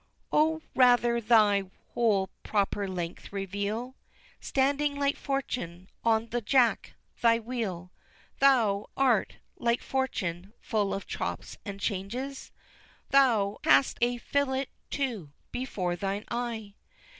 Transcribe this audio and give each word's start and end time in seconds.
III. 0.01 0.27
Oh, 0.33 0.61
rather 0.73 1.21
thy 1.21 1.65
whole 1.93 2.31
proper 2.41 2.87
length 2.87 3.31
reveal, 3.31 3.93
Standing 4.39 4.95
like 4.95 5.15
Fortune, 5.15 5.89
on 6.03 6.29
the 6.29 6.41
jack 6.41 6.95
thy 7.21 7.37
wheel. 7.37 7.91
(Thou 8.39 8.87
art, 8.97 9.35
like 9.57 9.83
Fortune, 9.83 10.53
full 10.59 10.91
of 10.91 11.05
chops 11.05 11.59
and 11.65 11.79
changes, 11.79 12.51
Thou 13.11 13.59
hast 13.63 13.99
a 14.01 14.17
fillet 14.17 14.69
too 14.89 15.29
before 15.51 15.95
thine 15.95 16.25
eye!) 16.31 16.73